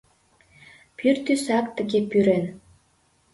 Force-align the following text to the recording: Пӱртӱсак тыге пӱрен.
Пӱртӱсак 0.97 1.65
тыге 1.75 1.99
пӱрен. 2.09 2.45